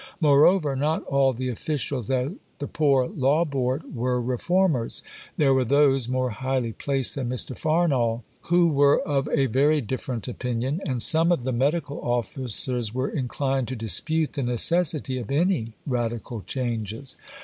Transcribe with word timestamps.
Moreover, 0.19 0.75
not 0.75 1.03
all 1.03 1.31
the 1.31 1.49
officials 1.49 2.09
at 2.09 2.31
the 2.57 2.65
Poor 2.65 3.05
Law 3.07 3.45
Board 3.45 3.93
were 3.95 4.19
reformers; 4.19 5.03
there 5.37 5.53
were 5.53 5.63
those, 5.63 6.09
more 6.09 6.31
highly 6.31 6.71
placed 6.73 7.13
than 7.13 7.29
Mr. 7.29 7.55
Farnall, 7.55 8.23
who 8.49 8.71
were 8.71 8.97
of 9.07 9.29
a 9.31 9.45
very 9.45 9.79
different 9.79 10.27
opinion; 10.27 10.81
and 10.87 11.03
some 11.03 11.31
of 11.31 11.43
the 11.43 11.53
medical 11.53 12.01
officers 12.01 12.91
were 12.95 13.09
inclined 13.09 13.67
to 13.67 13.75
dispute 13.75 14.33
the 14.33 14.41
necessity 14.41 15.19
of 15.19 15.31
any 15.31 15.73
radical 15.85 16.41
changes. 16.47 17.15